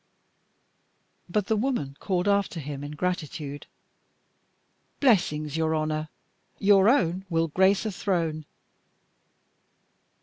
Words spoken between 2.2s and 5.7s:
after him in gratitude: "Blessings on